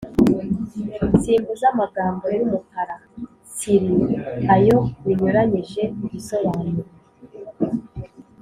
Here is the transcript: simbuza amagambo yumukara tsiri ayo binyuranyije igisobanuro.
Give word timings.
simbuza 1.21 1.65
amagambo 1.73 2.23
yumukara 2.35 2.95
tsiri 3.53 3.95
ayo 4.55 4.77
binyuranyije 5.03 5.81
igisobanuro. 6.05 6.91